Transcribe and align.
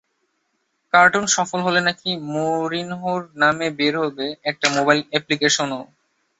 Cartoon 0.93 1.25
সফল 1.35 1.59
হলে 1.63 1.81
নাকি 1.87 2.09
মরিনহোর 2.31 3.21
নামে 3.41 3.67
বের 3.79 3.93
হবে 4.03 4.27
একটা 4.43 4.67
মোবাইল 4.75 4.99
অ্যাপ্লিকেশনও। 5.11 5.81